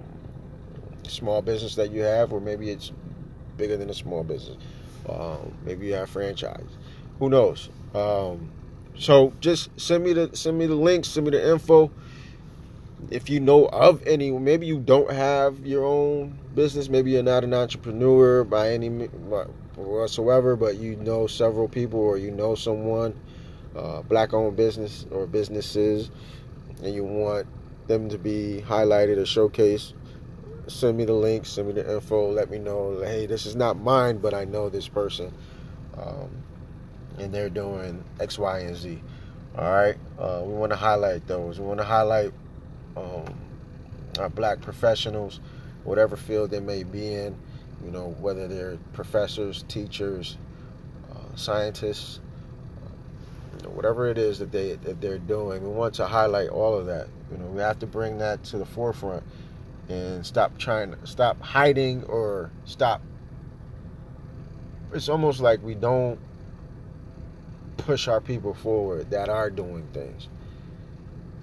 small 1.06 1.42
business 1.42 1.74
that 1.76 1.90
you 1.90 2.02
have 2.02 2.32
or 2.32 2.40
maybe 2.40 2.70
it's 2.70 2.92
bigger 3.56 3.76
than 3.76 3.90
a 3.90 3.94
small 3.94 4.24
business. 4.24 4.56
Um, 5.08 5.52
maybe 5.64 5.86
you 5.86 5.94
have 5.94 6.08
a 6.08 6.12
franchise. 6.12 6.66
Who 7.18 7.28
knows? 7.28 7.68
Um, 7.94 8.50
so 8.98 9.32
just 9.40 9.68
send 9.80 10.04
me 10.04 10.12
the 10.12 10.30
send 10.34 10.58
me 10.58 10.66
the 10.66 10.74
links 10.74 11.08
send 11.08 11.26
me 11.26 11.30
the 11.30 11.50
info. 11.50 11.90
If 13.10 13.28
you 13.28 13.40
know 13.40 13.66
of 13.66 14.06
any 14.06 14.30
maybe 14.30 14.66
you 14.66 14.78
don't 14.78 15.10
have 15.10 15.66
your 15.66 15.84
own 15.84 16.38
business 16.54 16.88
maybe 16.88 17.12
you're 17.12 17.22
not 17.22 17.44
an 17.44 17.54
entrepreneur 17.54 18.44
by 18.44 18.70
any 18.70 18.88
whatsoever, 19.76 20.56
but 20.56 20.76
you 20.76 20.96
know 20.96 21.26
several 21.26 21.68
people 21.68 22.00
or 22.00 22.18
you 22.18 22.30
know 22.30 22.54
someone 22.54 23.18
uh, 23.76 24.02
black-owned 24.02 24.56
business 24.56 25.06
or 25.10 25.26
businesses, 25.26 26.10
and 26.82 26.94
you 26.94 27.04
want 27.04 27.46
them 27.86 28.08
to 28.08 28.18
be 28.18 28.62
highlighted 28.66 29.16
or 29.16 29.22
showcased, 29.22 29.94
send 30.66 30.96
me 30.96 31.04
the 31.04 31.12
link, 31.12 31.46
send 31.46 31.68
me 31.68 31.74
the 31.74 31.94
info, 31.94 32.30
let 32.30 32.50
me 32.50 32.58
know, 32.58 33.00
hey, 33.00 33.26
this 33.26 33.46
is 33.46 33.56
not 33.56 33.78
mine, 33.78 34.18
but 34.18 34.34
I 34.34 34.44
know 34.44 34.68
this 34.68 34.88
person, 34.88 35.32
um, 35.96 36.41
and 37.18 37.32
they're 37.32 37.50
doing 37.50 38.04
X, 38.20 38.38
Y, 38.38 38.60
and 38.60 38.76
Z. 38.76 39.02
All 39.56 39.70
right, 39.70 39.96
uh, 40.18 40.42
we 40.44 40.54
want 40.54 40.70
to 40.70 40.76
highlight 40.76 41.26
those. 41.26 41.60
We 41.60 41.66
want 41.66 41.80
to 41.80 41.84
highlight 41.84 42.32
um, 42.96 43.34
our 44.18 44.28
black 44.28 44.60
professionals, 44.60 45.40
whatever 45.84 46.16
field 46.16 46.50
they 46.50 46.60
may 46.60 46.84
be 46.84 47.14
in. 47.14 47.36
You 47.84 47.90
know, 47.90 48.14
whether 48.20 48.46
they're 48.48 48.78
professors, 48.92 49.64
teachers, 49.68 50.38
uh, 51.10 51.36
scientists, 51.36 52.20
you 53.56 53.64
know, 53.64 53.70
whatever 53.70 54.08
it 54.08 54.18
is 54.18 54.38
that 54.38 54.52
they 54.52 54.76
that 54.76 55.00
they're 55.00 55.18
doing. 55.18 55.62
We 55.62 55.70
want 55.70 55.94
to 55.94 56.06
highlight 56.06 56.48
all 56.48 56.76
of 56.76 56.86
that. 56.86 57.08
You 57.30 57.38
know, 57.38 57.46
we 57.46 57.60
have 57.60 57.78
to 57.80 57.86
bring 57.86 58.18
that 58.18 58.44
to 58.44 58.58
the 58.58 58.66
forefront 58.66 59.24
and 59.88 60.24
stop 60.24 60.56
trying 60.58 60.92
to 60.92 61.06
stop 61.06 61.40
hiding 61.42 62.04
or 62.04 62.50
stop 62.64 63.02
it's 64.94 65.08
almost 65.08 65.40
like 65.40 65.62
we 65.62 65.74
don't 65.74 66.18
push 67.76 68.08
our 68.08 68.20
people 68.20 68.54
forward 68.54 69.10
that 69.10 69.28
are 69.28 69.50
doing 69.50 69.86
things. 69.92 70.28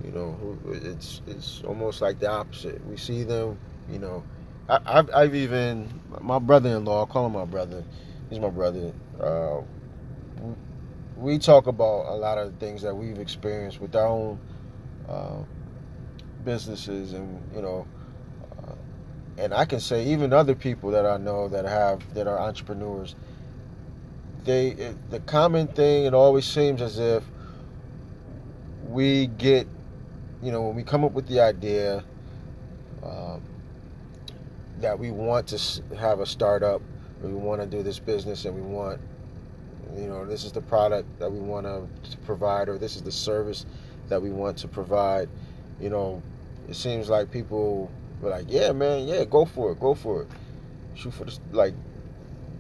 You 0.04 0.12
know 0.12 0.58
it's 0.68 1.22
it's 1.28 1.62
almost 1.64 2.02
like 2.02 2.20
the 2.20 2.30
opposite. 2.30 2.86
We 2.88 2.98
see 2.98 3.24
them 3.24 3.58
you 3.90 4.00
know. 4.00 4.24
I, 4.70 4.80
have 4.86 5.10
I've 5.12 5.36
even 5.36 5.90
my 6.22 6.38
brother-in-law 6.38 7.06
I 7.06 7.08
call 7.08 7.26
him 7.26 7.34
my 7.34 7.46
brother 7.46 7.84
he's 8.30 8.40
my 8.40 8.50
brother 8.50 8.94
uh, 9.20 9.62
we 11.18 11.40
talk 11.40 11.68
about 11.68 12.06
a 12.08 12.16
lot 12.16 12.38
of 12.38 12.54
the 12.54 12.66
things 12.66 12.82
that 12.84 12.96
we've 12.96 13.18
experienced 13.18 13.82
with 13.82 13.96
our 13.96 14.08
own 14.08 14.40
uh, 15.10 15.38
businesses 16.46 17.14
and 17.14 17.42
you 17.56 17.62
know 17.62 17.88
uh, 18.60 18.74
and 19.38 19.54
I 19.54 19.66
can 19.66 19.80
say 19.80 20.06
even 20.06 20.34
other 20.34 20.56
people 20.56 20.92
that 20.92 21.06
I 21.06 21.18
know 21.18 21.48
that 21.50 21.66
have 21.66 22.14
that 22.14 22.28
are 22.28 22.40
entrepreneurs 22.40 23.16
they 24.46 24.70
it, 24.70 25.12
the 25.12 25.20
common 25.22 25.68
thing 25.68 26.06
it 26.06 26.14
always 26.14 26.46
seems 26.46 26.82
as 26.82 27.00
if 27.00 27.24
we 28.88 29.28
get 29.28 29.68
you 30.42 30.52
know 30.52 30.62
when 30.64 30.76
we 30.76 30.84
come 30.84 31.04
up 31.04 31.12
with 31.12 31.28
the 31.28 31.40
idea 31.40 32.04
um, 33.04 33.42
that 34.80 34.98
we 34.98 35.12
want 35.12 35.48
to 35.48 35.84
have 35.96 36.20
a 36.20 36.26
startup 36.26 36.82
we 37.22 37.34
want 37.34 37.62
to 37.62 37.68
do 37.68 37.84
this 37.84 38.00
business 38.00 38.46
and 38.46 38.56
we 38.56 38.62
want 38.62 39.00
you 39.98 40.08
know 40.08 40.26
this 40.26 40.44
is 40.44 40.52
the 40.52 40.62
product 40.62 41.08
that 41.20 41.32
we 41.32 41.40
want 41.40 41.66
to 41.66 42.18
provide 42.20 42.70
or 42.70 42.78
this 42.78 42.96
is 42.96 43.02
the 43.02 43.12
service 43.12 43.66
that 44.08 44.22
we 44.22 44.30
want 44.30 44.58
to 44.58 44.68
provide 44.68 45.28
you 45.80 45.90
know 45.90 46.22
it 46.68 46.76
seems 46.76 47.10
like 47.10 47.32
people 47.32 47.92
were 48.22 48.30
like 48.30 48.46
yeah 48.48 48.72
man 48.72 49.08
yeah 49.08 49.24
go 49.26 49.46
for 49.46 49.72
it 49.72 49.80
go 49.80 49.94
for 49.94 50.24
it. 50.24 50.28
Shoot 50.96 51.14
for 51.14 51.26
the 51.26 51.38
like 51.52 51.74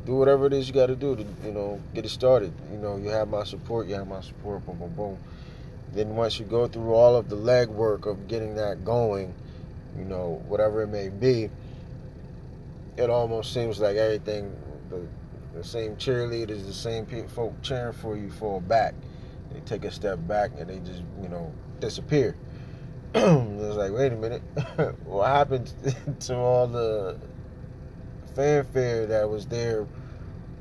do 0.09 0.15
whatever 0.15 0.47
it 0.47 0.53
is 0.53 0.67
you 0.67 0.73
got 0.73 0.87
to 0.87 0.95
do 0.95 1.15
to 1.15 1.23
you 1.45 1.51
know 1.51 1.79
get 1.93 2.03
it 2.03 2.09
started. 2.09 2.51
You 2.71 2.79
know 2.79 2.97
you 2.97 3.09
have 3.09 3.27
my 3.27 3.43
support 3.43 3.87
you 3.87 3.93
have 3.93 4.07
my 4.07 4.21
support 4.21 4.65
boom 4.65 4.79
boom 4.79 4.93
boom. 4.95 5.17
Then 5.93 6.15
once 6.15 6.39
you 6.39 6.45
go 6.45 6.67
through 6.67 6.93
all 6.93 7.15
of 7.15 7.29
the 7.29 7.35
legwork 7.35 8.07
of 8.07 8.27
getting 8.27 8.55
that 8.55 8.83
going 8.83 9.33
you 9.97 10.05
know 10.05 10.41
whatever 10.47 10.81
it 10.81 10.87
may 10.87 11.09
be 11.09 11.49
it 12.97 13.09
almost 13.09 13.53
seems 13.53 13.79
like 13.79 13.97
everything 13.97 14.55
the, 14.89 15.01
the 15.53 15.63
same 15.63 15.95
cheerleaders 15.95 16.65
the 16.65 16.73
same 16.73 17.05
folk 17.27 17.53
cheering 17.61 17.93
for 17.93 18.17
you 18.17 18.31
fall 18.31 18.59
back. 18.61 18.95
They 19.51 19.59
take 19.61 19.85
a 19.85 19.91
step 19.91 20.17
back 20.27 20.51
and 20.57 20.69
they 20.69 20.79
just 20.79 21.03
you 21.21 21.29
know 21.29 21.53
disappear. 21.79 22.35
It's 23.13 23.75
like 23.75 23.91
wait 23.91 24.11
a 24.11 24.15
minute. 24.15 24.41
What 25.05 25.27
happened 25.27 25.71
to 26.21 26.35
all 26.35 26.65
the 26.65 27.19
fanfare 28.35 29.05
that 29.07 29.29
was 29.29 29.45
there 29.47 29.85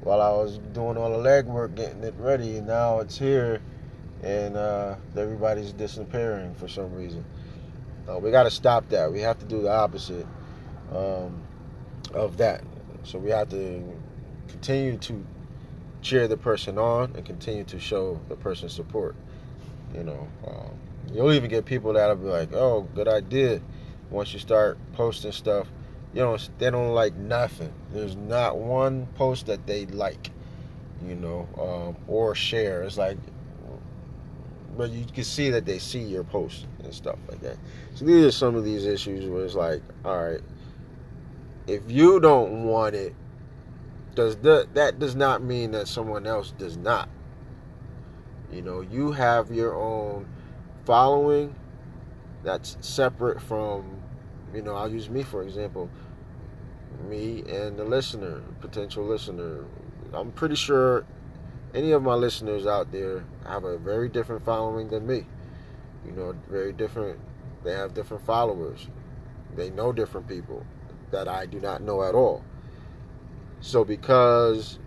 while 0.09 0.23
I 0.23 0.31
was 0.31 0.57
doing 0.73 0.97
all 0.97 1.11
the 1.11 1.29
legwork 1.29 1.75
getting 1.75 2.03
it 2.03 2.15
ready. 2.17 2.57
And 2.57 2.67
now 2.67 3.01
it's 3.01 3.19
here, 3.19 3.61
and 4.23 4.57
uh, 4.57 4.97
everybody's 5.15 5.75
disappearing 5.75 6.55
for 6.55 6.67
some 6.67 6.95
reason. 6.95 7.27
Uh, 8.09 8.19
we 8.19 8.31
got 8.31 8.45
to 8.45 8.51
stop 8.51 8.89
that. 8.89 9.13
We 9.13 9.21
have 9.21 9.39
to 9.41 9.45
do 9.45 9.61
the 9.61 9.71
opposite 9.71 10.27
um, 10.95 11.43
of 12.15 12.39
that. 12.39 12.65
So 13.03 13.19
we 13.19 13.29
have 13.31 13.51
to 13.51 13.85
continue 14.49 14.97
to 14.97 15.27
cheer 16.01 16.27
the 16.27 16.39
person 16.39 16.79
on 16.79 17.13
and 17.15 17.27
continue 17.27 17.65
to 17.65 17.79
show 17.79 18.19
the 18.31 18.37
person 18.37 18.71
support. 18.71 19.15
You 19.95 20.05
know, 20.05 20.27
um, 20.47 20.71
you'll 21.13 21.35
even 21.35 21.51
get 21.51 21.67
people 21.67 21.93
that'll 21.93 22.17
be 22.17 22.29
like, 22.29 22.55
"Oh, 22.55 22.89
good 22.95 23.09
idea." 23.09 23.61
Once 24.09 24.33
you 24.33 24.39
start 24.39 24.79
posting 24.95 25.33
stuff 25.33 25.69
you 26.15 26.21
know 26.21 26.37
they 26.59 26.71
don't 26.71 26.95
like 26.95 27.15
nothing. 27.15 27.73
There's 27.93 28.17
not 28.17 28.59
one 28.59 29.07
post 29.15 29.47
that 29.47 29.67
they 29.67 29.87
like 29.87 30.31
you 31.07 31.15
know 31.15 31.49
um, 31.59 31.97
or 32.07 32.35
share. 32.35 32.83
It's 32.83 32.97
like 32.99 33.19
but 34.77 34.91
you 34.91 35.05
can 35.13 35.25
see 35.25 35.51
that 35.51 35.67
they 35.67 35.81
see 35.81 35.99
your 35.99 36.23
post 36.23 36.67
and 36.85 36.95
stuff 36.95 37.19
like 37.29 37.41
that. 37.41 37.57
So 37.95 38.05
these 38.05 38.25
are 38.25 38.31
some 38.31 38.55
of 38.55 38.65
these 38.65 38.87
issues 38.87 39.29
where 39.29 39.45
it's 39.45 39.55
like 39.55 39.83
all 40.05 40.31
right 40.31 40.41
if 41.67 41.83
you 41.91 42.19
don't 42.19 42.65
want 42.65 42.95
it 42.95 43.15
does 44.15 44.37
that 44.39 44.75
that 44.75 44.99
does 44.99 45.15
not 45.15 45.43
mean 45.43 45.73
that 45.73 45.87
someone 45.87 46.27
else 46.27 46.53
does 46.59 46.77
not. 46.77 47.09
You 48.51 48.63
know 48.63 48.81
you 48.81 49.13
have 49.13 49.51
your 49.51 49.75
own 49.77 50.27
following 50.85 51.55
that's 52.43 52.79
separate 52.81 53.41
from 53.43 53.98
you 54.55 54.63
know, 54.63 54.75
I'll 54.75 54.91
use 54.91 55.09
me 55.11 55.23
for 55.23 55.43
example. 55.43 55.91
Me 57.09 57.45
and 57.49 57.79
the 57.79 57.85
listener, 57.85 58.43
potential 58.61 59.05
listener. 59.05 59.65
I'm 60.13 60.33
pretty 60.33 60.57
sure 60.57 61.05
any 61.75 61.93
of 61.93 62.03
my 62.03 62.15
listeners 62.15 62.67
out 62.67 62.91
there 62.93 63.25
have 63.47 63.65
a 63.65 63.79
very 63.79 64.09
different 64.09 64.45
following 64.45 64.89
than 64.89 65.07
me. 65.07 65.27
You 66.05 66.13
know, 66.13 66.35
very 66.49 66.73
different. 66.73 67.19
They 67.65 67.73
have 67.73 67.95
different 67.95 68.25
followers. 68.25 68.89
They 69.55 69.71
know 69.71 69.93
different 69.93 70.29
people 70.29 70.65
that 71.11 71.29
I 71.29 71.47
do 71.47 71.61
not 71.61 71.83
know 71.83 72.03
at 72.03 72.15
all. 72.15 72.45
So 73.61 73.85
because 73.85 74.79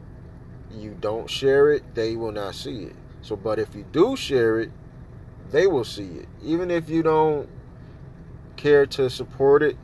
you 0.71 0.95
don't 0.99 1.29
share 1.29 1.71
it, 1.71 1.95
they 1.95 2.15
will 2.15 2.31
not 2.31 2.55
see 2.55 2.83
it. 2.83 2.95
So, 3.21 3.35
but 3.35 3.59
if 3.59 3.75
you 3.75 3.85
do 3.91 4.15
share 4.15 4.59
it, 4.59 4.71
they 5.51 5.67
will 5.67 5.83
see 5.83 6.07
it. 6.07 6.27
Even 6.43 6.71
if 6.71 6.89
you 6.89 7.03
don't 7.03 7.49
care 8.61 8.85
to 8.85 9.09
support 9.09 9.63
it, 9.63 9.77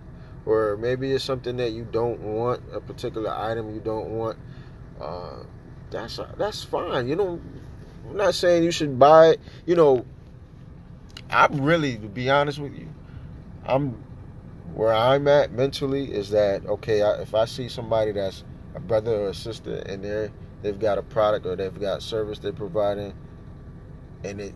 or 0.46 0.78
maybe 0.78 1.12
it's 1.12 1.24
something 1.24 1.58
that 1.58 1.72
you 1.72 1.88
don't 1.92 2.20
want, 2.20 2.62
a 2.72 2.80
particular 2.80 3.32
item 3.32 3.74
you 3.74 3.82
don't 3.82 4.10
want, 4.10 4.38
uh, 5.02 5.44
that's 5.90 6.20
that's 6.38 6.64
fine. 6.64 7.08
You 7.08 7.16
know, 7.16 7.42
I'm 8.10 8.18
not 8.18 8.36
saying 8.36 8.64
you 8.64 8.72
should 8.72 9.00
buy 9.00 9.30
it. 9.30 9.40
You 9.66 9.76
know, 9.76 10.06
I'm 11.30 11.62
really, 11.62 11.98
to 11.98 12.08
be 12.08 12.30
honest 12.30 12.60
with 12.60 12.74
you, 12.74 12.88
I'm 13.66 14.04
where 14.74 14.94
I'm 14.94 15.28
at 15.28 15.52
mentally 15.52 16.14
is 16.14 16.30
that 16.32 16.66
okay? 16.66 17.02
I, 17.02 17.22
if 17.22 17.34
I 17.34 17.46
see 17.46 17.68
somebody 17.68 18.12
that's 18.12 18.44
a 18.76 18.80
brother 18.80 19.16
or 19.16 19.30
a 19.30 19.34
sister 19.34 19.78
and 19.88 20.04
they're 20.04 20.32
they've 20.62 20.80
got 20.80 20.98
a 20.98 21.04
product 21.04 21.46
or 21.46 21.56
they've 21.56 21.80
got 21.80 22.02
service 22.02 22.40
they're 22.40 22.54
providing, 22.54 23.14
and 24.24 24.40
it 24.40 24.56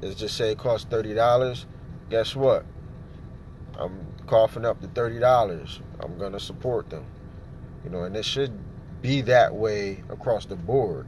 let's 0.00 0.14
just 0.14 0.36
say 0.36 0.52
it 0.52 0.58
costs 0.58 0.86
thirty 0.88 1.14
dollars. 1.14 1.66
Guess 2.10 2.34
what? 2.34 2.64
I'm 3.78 4.06
coughing 4.26 4.64
up 4.64 4.80
the 4.80 4.88
thirty 4.88 5.18
dollars. 5.18 5.80
I'm 6.00 6.18
gonna 6.18 6.40
support 6.40 6.90
them. 6.90 7.06
You 7.84 7.90
know, 7.90 8.02
and 8.02 8.16
it 8.16 8.24
should 8.24 8.52
be 9.00 9.20
that 9.22 9.54
way 9.54 10.02
across 10.08 10.46
the 10.46 10.56
board. 10.56 11.06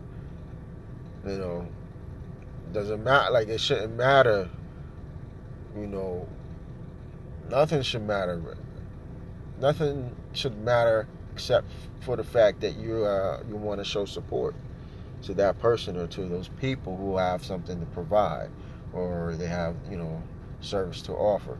You 1.27 1.37
know, 1.37 1.69
doesn't 2.73 3.03
matter. 3.03 3.33
Like 3.33 3.49
it 3.49 3.61
shouldn't 3.61 3.97
matter. 3.97 4.49
You 5.77 5.87
know, 5.87 6.29
nothing 7.51 7.83
should 7.83 8.07
matter. 8.07 8.57
Nothing 9.61 10.15
should 10.33 10.57
matter 10.59 11.07
except 11.33 11.67
for 12.01 12.17
the 12.17 12.25
fact 12.25 12.61
that 12.61 12.77
you 12.77 13.05
uh, 13.05 13.43
you 13.49 13.57
want 13.57 13.81
to 13.81 13.85
show 13.85 14.05
support 14.05 14.55
to 15.23 15.35
that 15.35 15.59
person 15.59 15.97
or 15.97 16.07
to 16.07 16.23
those 16.23 16.49
people 16.61 16.97
who 16.97 17.17
have 17.17 17.45
something 17.45 17.79
to 17.79 17.87
provide 17.87 18.49
or 18.93 19.35
they 19.37 19.47
have 19.47 19.75
you 19.91 19.97
know 19.97 20.23
service 20.61 21.03
to 21.03 21.13
offer 21.13 21.59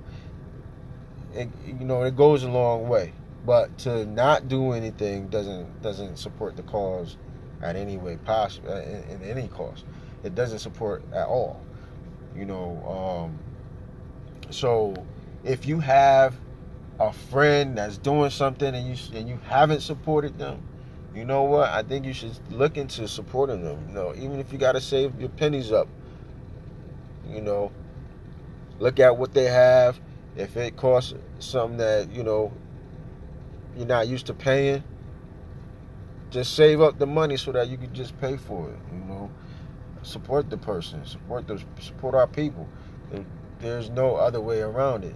it, 1.35 1.49
you 1.67 1.85
know, 1.87 2.03
it 2.03 2.17
goes 2.17 2.45
a 2.45 2.51
long 2.51 2.89
way. 2.89 3.13
But 3.47 3.79
to 3.79 4.07
not 4.07 4.49
do 4.49 4.73
anything 4.73 5.29
doesn't 5.29 5.83
doesn't 5.83 6.19
support 6.19 6.57
the 6.57 6.63
cause 6.65 7.17
at 7.63 7.77
any 7.77 7.99
way 7.99 8.17
possible 8.19 8.73
uh, 8.73 8.81
in, 8.83 9.23
in 9.23 9.23
any 9.23 9.49
cost. 9.49 9.85
It 10.25 10.35
doesn't 10.35 10.61
support 10.61 11.05
at 11.13 11.27
all. 11.27 11.63
You 12.37 12.45
know, 12.47 13.31
um, 13.31 13.39
so 14.51 14.95
if 15.45 15.67
you 15.67 15.81
have 15.81 16.37
a 17.01 17.13
friend 17.13 17.79
that's 17.79 17.99
doing 17.99 18.31
something 18.31 18.75
and 18.75 18.89
you 18.89 19.19
and 19.19 19.29
you 19.29 19.39
haven't 19.49 19.81
supported 19.81 20.39
them, 20.39 20.63
you 21.15 21.25
know 21.25 21.45
what? 21.45 21.71
I 21.71 21.83
think 21.83 22.07
you 22.07 22.13
should 22.13 22.39
look 22.53 22.77
into 22.77 23.09
supporting 23.09 23.65
them. 23.65 23.87
You 23.89 23.95
know, 23.95 24.15
even 24.17 24.41
if 24.41 24.53
you 24.53 24.59
got 24.59 24.73
to 24.73 24.81
save 24.81 25.19
your 25.21 25.31
pennies 25.31 25.73
up 25.73 25.89
You 27.29 27.43
know, 27.43 27.73
look 28.79 29.01
at 29.01 29.17
what 29.17 29.35
they 29.35 29.47
have. 29.47 30.01
If 30.37 30.57
it 30.57 30.77
costs 30.77 31.15
something 31.39 31.79
that 31.79 32.13
you 32.13 32.23
know 32.23 32.53
you're 33.77 33.87
not 33.87 34.09
used 34.09 34.27
to 34.27 34.35
paying, 34.35 34.83
just 36.31 36.55
save 36.55 36.81
up 36.81 36.99
the 36.99 37.07
money 37.07 37.37
so 37.37 37.53
that 37.53 37.69
you 37.69 37.77
can 37.77 37.93
just 37.93 38.19
pay 38.21 38.37
for 38.37 38.71
it. 38.71 38.79
You 38.93 39.05
know, 39.07 39.31
support 40.03 40.51
the 40.51 40.57
person, 40.57 41.05
support 41.05 41.47
the 41.47 41.63
support 41.81 42.15
our 42.15 42.27
people. 42.27 42.69
There's 43.61 43.91
no 43.91 44.17
other 44.17 44.41
way 44.41 44.61
around 44.61 45.05
it. 45.05 45.15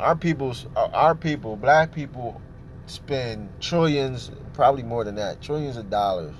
Our 0.00 0.16
people's 0.16 0.66
our 0.74 1.14
people, 1.14 1.56
black 1.56 1.92
people, 1.92 2.40
spend 2.86 3.48
trillions, 3.60 4.30
probably 4.52 4.82
more 4.82 5.04
than 5.04 5.14
that, 5.16 5.40
trillions 5.40 5.76
of 5.76 5.90
dollars 5.90 6.34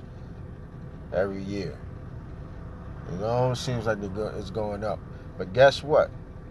every 1.12 1.42
year. 1.42 1.78
It 3.12 3.56
seems 3.56 3.86
like 3.86 3.98
it's 4.02 4.50
going 4.50 4.82
up. 4.82 4.98
But 5.36 5.52
guess 5.52 5.82
what? 5.82 6.10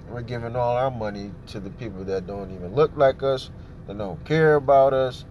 We're 0.09 0.21
giving 0.21 0.55
all 0.55 0.77
our 0.77 0.91
money 0.91 1.31
to 1.47 1.59
the 1.59 1.69
people 1.71 2.03
that 2.05 2.27
don't 2.27 2.53
even 2.53 2.75
look 2.75 2.95
like 2.95 3.23
us, 3.23 3.49
that 3.87 3.97
don't 3.97 4.23
care 4.25 4.55
about 4.55 4.93
us, 4.93 5.25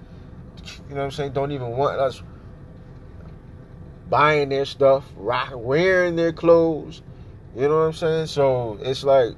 you 0.89 0.95
know 0.95 1.01
what 1.01 1.05
I'm 1.05 1.11
saying? 1.11 1.33
Don't 1.33 1.53
even 1.53 1.71
want 1.71 1.99
us 1.99 2.23
buying 4.09 4.49
their 4.51 4.65
stuff, 4.65 5.05
rock, 5.17 5.53
wearing 5.55 6.17
their 6.17 6.33
clothes. 6.33 7.03
You 7.57 7.63
know 7.63 7.79
what 7.79 7.87
I'm 7.87 7.93
saying? 7.93 8.27
So 8.27 8.79
it's 8.81 9.05
like 9.05 9.35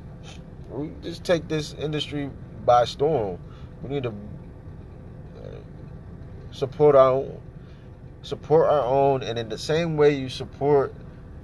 we 0.71 0.91
just 1.03 1.25
take 1.25 1.49
this 1.49 1.75
industry 1.75 2.31
by 2.64 2.85
storm. 2.85 3.38
We 3.83 3.91
need 3.91 4.03
to 4.05 4.11
uh, 4.11 4.12
support 6.50 6.97
our 6.97 7.12
own, 7.12 7.41
support 8.23 8.69
our 8.69 8.85
own, 8.85 9.23
and 9.23 9.38
in 9.38 9.49
the 9.49 9.59
same 9.59 9.97
way 9.97 10.14
you 10.17 10.29
support 10.29 10.95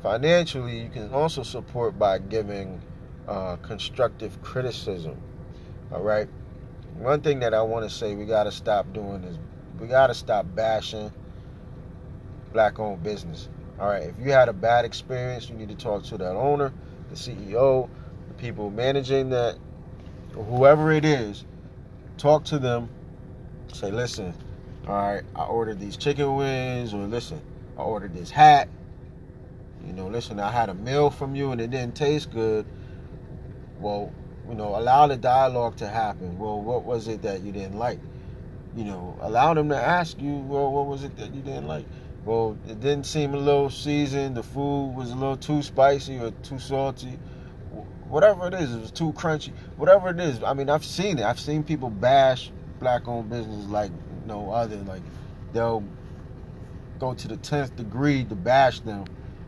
financially, 0.03 0.81
you 0.81 0.89
can 0.89 1.13
also 1.13 1.43
support 1.43 1.99
by 1.99 2.19
giving 2.19 2.81
uh, 3.31 3.57
constructive 3.57 4.43
criticism. 4.43 5.17
All 5.93 6.03
right. 6.03 6.29
One 6.99 7.23
thing 7.23 7.41
that 7.41 7.55
I 7.55 7.63
want 7.63 7.89
to 7.89 7.95
say 7.95 8.15
we 8.15 8.27
got 8.27 8.45
to 8.45 8.53
stop 8.53 8.93
doing 8.93 9.25
is 9.25 9.39
we 9.79 9.87
got 9.87 10.09
to 10.09 10.15
stop 10.15 10.47
bashing 10.55 11.13
black 12.53 12.79
owned 12.79 13.03
business. 13.03 13.49
All 13.79 13.89
right, 13.89 14.03
if 14.03 14.15
you 14.21 14.33
had 14.33 14.51
a 14.51 14.53
bad 14.53 14.85
experience, 14.85 15.49
you 15.49 15.55
need 15.55 15.71
to 15.71 15.75
talk 15.75 16.03
to 16.05 16.19
that 16.19 16.35
owner, 16.35 16.73
the 17.09 17.15
CEO, 17.15 17.89
the 18.29 18.35
people 18.35 18.69
managing 18.71 19.31
that, 19.31 19.57
whoever 20.33 20.93
it 20.93 21.05
is. 21.07 21.47
Talk 22.19 22.45
to 22.47 22.59
them. 22.59 22.91
Say, 23.73 23.91
listen, 23.91 24.35
all 24.87 24.95
right, 24.95 25.23
I 25.35 25.45
ordered 25.45 25.81
these 25.81 25.97
chicken 25.97 26.37
wings, 26.37 26.93
or 26.93 27.07
listen, 27.07 27.41
I 27.79 27.83
ordered 27.83 28.13
this 28.13 28.31
hat. 28.31 28.69
You 29.87 29.95
know, 29.95 30.09
listen, 30.09 30.39
I 30.39 30.51
had 30.51 30.69
a 30.69 30.75
meal 30.75 31.09
from 31.09 31.35
you 31.35 31.53
and 31.53 31.61
it 31.61 31.71
didn't 31.71 31.95
taste 31.95 32.31
good. 32.31 32.67
Well, 33.81 34.13
you 34.49 34.55
know, 34.55 34.77
allow 34.77 35.07
the 35.07 35.17
dialogue 35.17 35.77
to 35.77 35.89
happen. 35.89 36.39
Well, 36.39 36.61
what 36.61 36.85
was 36.85 37.09
it 37.09 37.23
that 37.23 37.43
you 37.43 37.53
didn't 37.53 37.79
like? 37.79 37.99
you 38.77 38.85
know, 38.85 39.17
allow 39.21 39.55
them 39.55 39.69
to 39.71 39.77
ask 39.77 40.21
you, 40.21 40.33
well, 40.33 40.71
what 40.71 40.87
was 40.87 41.03
it 41.03 41.17
that 41.17 41.35
you 41.35 41.43
didn't 41.43 41.67
like? 41.67 41.85
Well, 42.25 42.57
it 42.69 42.81
didn't 42.81 43.07
seem 43.07 43.35
a 43.35 43.39
little 43.39 43.71
seasoned. 43.71 44.37
The 44.37 44.43
food 44.43 44.95
was 44.95 45.11
a 45.11 45.15
little 45.15 45.37
too 45.37 45.63
spicy 45.63 46.19
or 46.19 46.31
too 46.43 46.59
salty. 46.59 47.19
Whatever 48.09 48.49
it 48.49 48.55
is, 48.55 48.75
it 48.75 48.81
was 48.81 48.91
too 48.91 49.13
crunchy. 49.13 49.53
Whatever 49.77 50.11
it 50.11 50.21
is, 50.21 50.43
I 50.43 50.55
mean, 50.55 50.69
I've 50.69 50.85
seen 50.85 51.19
it. 51.19 51.25
I've 51.25 51.41
seen 51.41 51.63
people 51.65 51.91
bash 51.91 52.51
black-owned 52.79 53.31
businesses 53.31 53.67
like 53.67 53.91
no 54.27 54.51
other. 54.51 54.77
Like 54.77 55.03
they'll 55.53 55.85
go 56.99 57.15
to 57.15 57.29
the 57.29 57.37
tenth 57.39 57.75
degree 57.77 58.25
to 58.25 58.35
bash 58.35 58.81
them, 58.81 59.05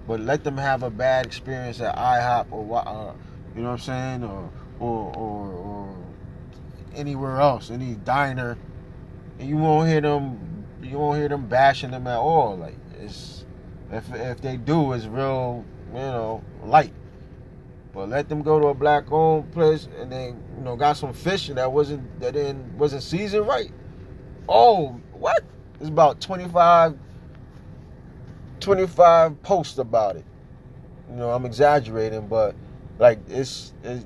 but 0.06 0.20
let 0.20 0.42
them 0.44 0.56
have 0.56 0.82
a 0.82 0.90
bad 0.90 1.26
experience 1.26 1.80
at 1.80 1.94
IHOP 1.94 2.50
or 2.50 2.78
uh, 2.78 3.12
you 3.54 3.62
know 3.62 3.70
what 3.70 3.88
I'm 3.88 4.20
saying, 4.20 4.24
or 4.24 4.50
or 4.80 5.16
or, 5.16 5.48
or 5.52 5.96
anywhere 6.94 7.40
else, 7.40 7.70
any 7.70 7.94
diner 7.94 8.56
you 9.40 9.56
won't 9.56 9.88
hear 9.88 10.00
them 10.00 10.66
you 10.82 10.98
won't 10.98 11.18
hear 11.18 11.28
them 11.28 11.46
bashing 11.46 11.90
them 11.90 12.06
at 12.06 12.18
all. 12.18 12.56
Like 12.56 12.76
it's 13.00 13.44
if 13.90 14.12
if 14.14 14.40
they 14.40 14.56
do, 14.56 14.92
it's 14.92 15.06
real, 15.06 15.64
you 15.92 15.98
know, 15.98 16.42
light. 16.64 16.92
But 17.92 18.08
let 18.08 18.28
them 18.28 18.42
go 18.42 18.58
to 18.58 18.68
a 18.68 18.74
black 18.74 19.12
owned 19.12 19.52
place 19.52 19.86
and 19.98 20.10
they, 20.10 20.28
you 20.28 20.64
know, 20.64 20.76
got 20.76 20.96
some 20.96 21.12
fish 21.12 21.48
that 21.48 21.70
wasn't 21.70 22.20
that 22.20 22.32
didn't 22.32 22.78
wasn't 22.78 23.02
seasoned 23.02 23.46
right. 23.46 23.70
Oh, 24.48 25.00
what? 25.12 25.44
It's 25.80 25.88
about 25.88 26.20
25 26.20 26.98
25 28.60 29.42
posts 29.42 29.78
about 29.78 30.16
it. 30.16 30.24
You 31.10 31.16
know, 31.16 31.30
I'm 31.30 31.44
exaggerating, 31.44 32.28
but 32.28 32.54
like 32.98 33.18
it's, 33.28 33.72
it's 33.82 34.04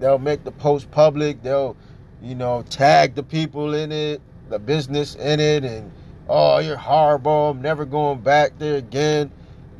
they'll 0.00 0.18
make 0.18 0.44
the 0.44 0.52
post 0.52 0.90
public. 0.90 1.42
They'll, 1.42 1.76
you 2.22 2.34
know, 2.34 2.62
tag 2.68 3.14
the 3.14 3.22
people 3.22 3.74
in 3.74 3.92
it 3.92 4.20
the 4.52 4.58
business 4.58 5.14
in 5.16 5.40
it 5.40 5.64
and 5.64 5.90
oh 6.28 6.58
you're 6.58 6.76
horrible 6.76 7.50
i'm 7.50 7.62
never 7.62 7.84
going 7.84 8.20
back 8.20 8.56
there 8.58 8.76
again. 8.76 9.30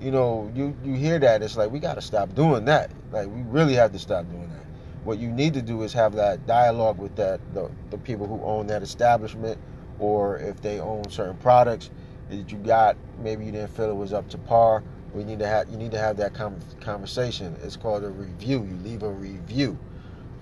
You 0.01 0.11
know 0.11 0.51
you 0.57 0.77
you 0.83 0.95
hear 0.95 1.21
that 1.21 1.43
it's 1.43 1.57
like 1.57 1.71
we 1.71 1.79
got 1.79 1.95
to 1.95 2.01
stop 2.01 2.35
doing 2.35 2.65
that. 2.65 2.91
Like 3.13 3.29
we 3.29 3.43
really 3.43 3.75
have 3.75 3.93
to 3.93 3.99
stop 4.01 4.29
doing 4.31 4.49
that. 4.49 4.65
What 5.05 5.19
you 5.19 5.31
need 5.31 5.55
to 5.55 5.63
do 5.63 5.83
is 5.83 5.93
have 5.93 6.15
that 6.15 6.45
dialogue 6.47 6.99
with 6.99 7.15
that 7.17 7.41
the, 7.55 7.71
the 7.91 7.99
people 7.99 8.27
who 8.27 8.43
own 8.43 8.67
that 8.69 8.83
establishment 8.83 9.59
or 10.01 10.39
if 10.39 10.61
they 10.61 10.81
own 10.81 11.09
certain 11.09 11.37
products 11.37 11.91
that 12.31 12.51
you 12.51 12.59
got 12.59 12.97
maybe 13.23 13.45
you 13.45 13.53
didn't 13.53 13.71
feel 13.71 13.91
it 13.91 13.95
was 13.95 14.13
up 14.13 14.29
to 14.31 14.39
par 14.39 14.83
we 15.15 15.25
need 15.25 15.39
to 15.39 15.47
have 15.47 15.69
you 15.69 15.77
need 15.77 15.91
to 15.91 15.99
have 15.99 16.17
that 16.17 16.33
conversation 16.81 17.57
it's 17.63 17.77
called 17.77 18.05
a 18.05 18.11
review 18.11 18.65
you 18.65 18.77
leave 18.83 19.03
a 19.03 19.11
review 19.11 19.79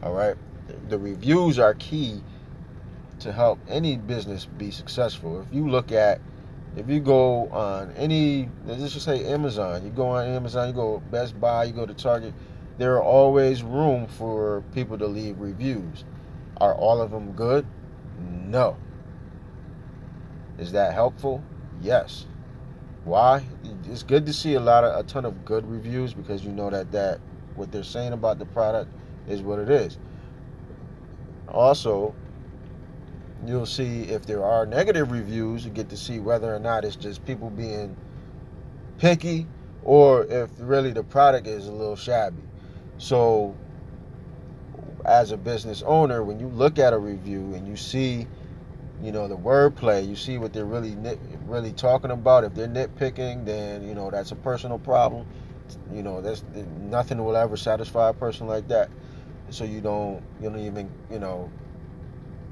all 0.03 0.13
right 0.13 0.37
the 0.89 0.99
reviews 0.99 1.59
are 1.59 1.75
key 1.75 2.23
to 3.21 3.33
help 3.33 3.59
any 3.69 3.97
business 3.97 4.47
be 4.47 4.71
successful. 4.71 5.41
If 5.41 5.53
you 5.53 5.69
look 5.69 5.93
at, 5.93 6.21
if 6.77 6.89
you 6.89 7.01
go 7.01 7.49
on 7.49 7.93
any, 7.97 8.49
let's 8.67 8.93
just 8.93 9.05
say 9.05 9.25
Amazon, 9.27 9.85
you 9.85 9.91
go 9.91 10.09
on 10.09 10.27
Amazon, 10.27 10.69
you 10.69 10.75
go 10.75 11.01
Best 11.11 11.39
Buy, 11.41 11.65
you 11.65 11.73
go 11.73 11.87
to 11.87 11.95
Target, 11.95 12.35
there 12.79 12.95
are 12.95 13.03
always 13.03 13.63
room 13.63 14.07
for 14.07 14.63
people 14.75 14.97
to 14.99 15.07
leave 15.07 15.39
reviews. 15.39 16.05
Are 16.59 16.75
all 16.75 17.01
of 17.01 17.11
them 17.11 17.33
good? 17.33 17.67
No. 18.19 18.77
Is 20.59 20.73
that 20.73 20.95
helpful? 20.95 21.43
Yes. 21.81 22.27
Why? 23.05 23.45
It's 23.91 24.05
good 24.05 24.25
to 24.27 24.33
see 24.33 24.55
a 24.55 24.61
lot 24.61 24.85
of 24.85 24.99
a 24.99 25.03
ton 25.09 25.25
of 25.25 25.45
good 25.45 25.69
reviews 25.69 26.15
because 26.15 26.45
you 26.45 26.53
know 26.53 26.71
that 26.71 26.93
that 26.93 27.21
what 27.57 27.73
they're 27.73 27.83
saying 27.83 28.13
about 28.13 28.39
the 28.39 28.47
product 28.47 28.91
is 29.29 29.43
what 29.43 29.59
it 29.59 29.69
is. 29.69 29.99
Also, 31.49 32.15
you'll 33.47 33.67
see 33.67 34.03
if 34.03 34.27
there 34.27 34.45
are 34.45 34.65
negative 34.65 35.11
reviews, 35.11 35.65
you 35.65 35.71
get 35.71 35.89
to 35.89 35.97
see 35.97 36.21
whether 36.21 36.55
or 36.55 36.61
not 36.61 36.85
it's 36.85 36.97
just 36.97 37.25
people 37.27 37.51
being 37.51 37.97
picky 38.99 39.47
or 39.83 40.25
if 40.25 40.51
really 40.59 40.93
the 40.93 41.03
product 41.03 41.47
is 41.47 41.67
a 41.67 41.73
little 41.73 41.97
shabby. 41.97 42.43
So, 42.99 43.57
as 45.05 45.33
a 45.33 45.37
business 45.37 45.83
owner, 45.83 46.23
when 46.23 46.39
you 46.39 46.49
look 46.49 46.79
at 46.79 46.93
a 46.93 46.99
review 46.99 47.55
and 47.55 47.67
you 47.67 47.77
see, 47.77 48.27
you 49.03 49.13
know, 49.13 49.29
the 49.29 49.37
wordplay, 49.37 50.07
you 50.07 50.17
see 50.17 50.39
what 50.39 50.53
they're 50.53 50.65
really 50.65 50.95
nit- 50.95 51.21
really 51.47 51.73
talking 51.73 52.11
about. 52.11 52.45
If 52.45 52.55
they're 52.55 52.69
nitpicking, 52.69 53.45
then 53.45 53.87
you 53.87 53.95
know 53.95 54.11
that's 54.11 54.33
a 54.33 54.37
personal 54.37 54.79
problem. 54.79 55.27
You 55.93 56.03
know, 56.03 56.21
that's 56.21 56.43
nothing 56.81 57.25
will 57.25 57.37
ever 57.37 57.57
satisfy 57.57 58.11
a 58.11 58.13
person 58.13 58.47
like 58.47 58.69
that. 58.69 58.91
So 59.51 59.65
you 59.65 59.81
don't, 59.81 60.23
you 60.41 60.49
don't 60.49 60.59
even, 60.61 60.91
you 61.11 61.19
know, 61.19 61.51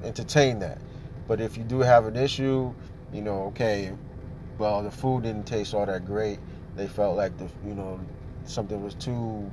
entertain 0.03 0.59
that. 0.59 0.79
But 1.27 1.41
if 1.41 1.57
you 1.57 1.63
do 1.63 1.79
have 1.79 2.05
an 2.05 2.15
issue, 2.15 2.73
you 3.13 3.21
know, 3.21 3.43
okay, 3.47 3.91
well, 4.57 4.83
the 4.83 4.91
food 4.91 5.23
didn't 5.23 5.45
taste 5.45 5.73
all 5.73 5.85
that 5.85 6.05
great. 6.05 6.39
They 6.75 6.87
felt 6.87 7.17
like 7.17 7.37
the, 7.37 7.49
you 7.65 7.73
know, 7.73 7.99
something 8.45 8.81
was 8.83 8.95
too 8.95 9.49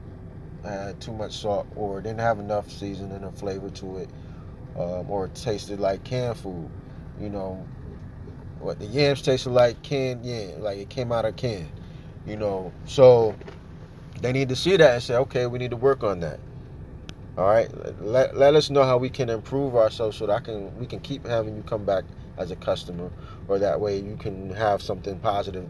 had 0.65 1.01
too 1.01 1.13
much 1.13 1.33
salt 1.37 1.67
or 1.77 2.01
didn't 2.01 2.21
have 2.21 2.41
enough 2.41 2.71
seasoning 2.71 3.23
or 3.23 3.31
flavor 3.33 3.71
to 3.71 3.99
it, 3.99 4.11
um, 4.77 5.09
or 5.11 5.29
tasted 5.29 5.79
like 5.79 6.03
canned 6.03 6.37
food. 6.37 6.69
You 7.21 7.31
know, 7.31 7.67
what 8.61 8.79
the 8.79 8.87
yams 8.87 9.23
tasted 9.23 9.51
like 9.51 9.83
canned 9.83 10.25
yam, 10.25 10.61
like 10.63 10.79
it 10.79 10.89
came 10.89 11.13
out 11.13 11.25
of 11.25 11.37
can. 11.37 11.69
You 12.27 12.37
know, 12.37 12.73
so 12.87 13.35
they 14.21 14.33
need 14.33 14.49
to 14.49 14.57
see 14.57 14.77
that 14.77 14.95
and 14.95 15.03
say, 15.03 15.17
okay, 15.17 15.47
we 15.47 15.59
need 15.59 15.71
to 15.71 15.77
work 15.77 16.03
on 16.03 16.21
that. 16.21 16.41
All 17.39 17.47
right, 17.47 17.71
let, 18.01 18.37
let 18.37 18.55
us 18.55 18.71
know 18.71 18.83
how 18.83 18.97
we 18.97 19.11
can 19.11 19.29
improve 19.29 19.77
ourselves 19.77 20.17
so 20.17 20.27
that 20.27 20.33
I 20.33 20.41
can 20.41 20.77
we 20.79 20.87
can 20.87 21.01
keep 21.01 21.27
having 21.27 21.55
you 21.55 21.63
come 21.63 21.85
back 21.85 22.05
as 22.39 22.51
a 22.51 22.57
customer, 22.57 23.11
or 23.49 23.59
that 23.59 23.81
way 23.81 23.99
you 23.99 24.17
can 24.17 24.51
have 24.51 24.83
something 24.83 25.19
positive, 25.19 25.69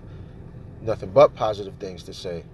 nothing 0.82 1.10
but 1.10 1.34
positive 1.34 1.74
things 1.78 2.04
to 2.04 2.14
say 2.14 2.44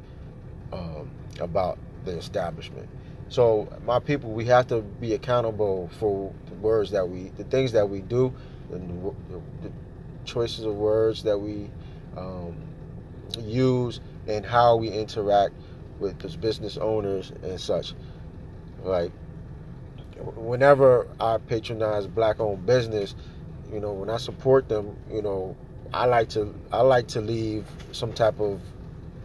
um, 0.72 1.10
about 1.40 1.78
the 2.04 2.12
establishment. 2.16 2.88
So, 3.28 3.68
my 3.86 3.98
people, 3.98 4.32
we 4.32 4.44
have 4.46 4.66
to 4.68 4.80
be 4.82 5.14
accountable 5.14 5.90
for 5.98 6.32
the 6.46 6.54
words 6.56 6.90
that 6.90 7.08
we, 7.08 7.30
the 7.36 7.44
things 7.44 7.72
that 7.72 7.88
we 7.88 8.00
do, 8.00 8.34
the, 8.78 9.14
the 9.62 9.72
choices 10.24 10.64
of 10.64 10.74
words 10.74 11.22
that 11.22 11.38
we 11.38 11.70
um, 12.16 12.56
use, 13.40 14.00
and 14.26 14.44
how 14.44 14.76
we 14.76 14.88
interact 14.88 15.54
with 15.98 16.18
those 16.18 16.36
business 16.36 16.76
owners 16.76 17.32
and 17.42 17.60
such. 17.60 17.94
Like 18.82 19.12
whenever 20.36 21.08
I 21.20 21.38
patronize 21.38 22.06
black-owned 22.06 22.66
business, 22.66 23.14
you 23.72 23.80
know, 23.80 23.92
when 23.92 24.10
I 24.10 24.18
support 24.18 24.68
them, 24.68 24.96
you 25.10 25.22
know, 25.22 25.56
I 25.94 26.06
like 26.06 26.28
to 26.30 26.54
I 26.72 26.80
like 26.80 27.08
to 27.08 27.20
leave 27.20 27.66
some 27.92 28.12
type 28.12 28.40
of 28.40 28.60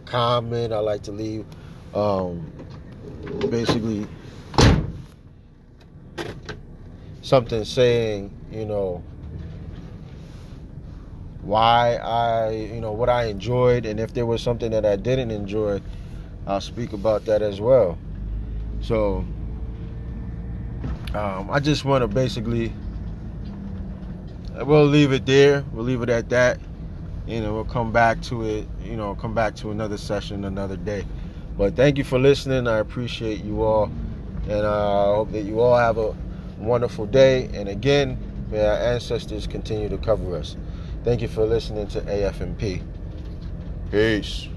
comment. 0.04 0.72
I 0.72 0.78
like 0.78 1.02
to 1.04 1.12
leave 1.12 1.46
um, 1.94 2.50
basically 3.50 4.06
something 7.22 7.64
saying, 7.64 8.34
you 8.50 8.64
know, 8.64 9.02
why 11.48 11.96
I, 11.96 12.50
you 12.50 12.80
know, 12.82 12.92
what 12.92 13.08
I 13.08 13.24
enjoyed, 13.24 13.86
and 13.86 13.98
if 13.98 14.12
there 14.12 14.26
was 14.26 14.42
something 14.42 14.70
that 14.72 14.84
I 14.84 14.96
didn't 14.96 15.30
enjoy, 15.30 15.80
I'll 16.46 16.60
speak 16.60 16.92
about 16.92 17.24
that 17.24 17.40
as 17.40 17.58
well. 17.58 17.96
So, 18.82 19.24
um, 21.14 21.48
I 21.50 21.58
just 21.58 21.86
want 21.86 22.02
to 22.02 22.08
basically, 22.08 22.70
we'll 24.56 24.84
leave 24.84 25.12
it 25.12 25.24
there. 25.24 25.64
We'll 25.72 25.86
leave 25.86 26.02
it 26.02 26.10
at 26.10 26.28
that. 26.28 26.60
You 27.26 27.40
know, 27.40 27.54
we'll 27.54 27.64
come 27.64 27.92
back 27.92 28.20
to 28.24 28.42
it. 28.42 28.68
You 28.84 28.96
know, 28.98 29.14
come 29.14 29.34
back 29.34 29.54
to 29.56 29.70
another 29.70 29.96
session 29.96 30.44
another 30.44 30.76
day. 30.76 31.06
But 31.56 31.76
thank 31.76 31.96
you 31.96 32.04
for 32.04 32.18
listening. 32.18 32.68
I 32.68 32.76
appreciate 32.76 33.42
you 33.42 33.62
all, 33.62 33.90
and 34.42 34.66
uh, 34.66 35.12
I 35.12 35.14
hope 35.16 35.32
that 35.32 35.42
you 35.42 35.60
all 35.60 35.78
have 35.78 35.96
a 35.96 36.14
wonderful 36.58 37.06
day. 37.06 37.48
And 37.54 37.70
again, 37.70 38.18
may 38.50 38.66
our 38.66 38.76
ancestors 38.76 39.46
continue 39.46 39.88
to 39.88 39.96
cover 39.96 40.36
us. 40.36 40.56
Thank 41.08 41.22
you 41.22 41.28
for 41.28 41.46
listening 41.46 41.86
to 41.88 42.02
AFMP. 42.02 42.82
Peace. 43.90 44.48